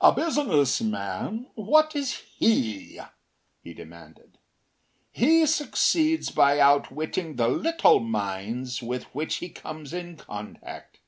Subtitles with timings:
[0.00, 2.98] “A business man what is he?”
[3.62, 4.36] he demanded.
[5.12, 10.98] “He succeeds by outwitting the little minds with which he comes in contact.